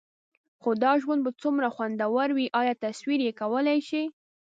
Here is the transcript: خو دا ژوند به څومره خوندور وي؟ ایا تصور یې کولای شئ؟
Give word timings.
خو 0.61 0.69
دا 0.83 0.91
ژوند 1.01 1.21
به 1.25 1.31
څومره 1.41 1.67
خوندور 1.75 2.29
وي؟ 2.33 2.45
ایا 2.59 2.73
تصور 2.83 3.19
یې 3.27 3.31
کولای 3.41 3.79
شئ؟ 3.89 4.03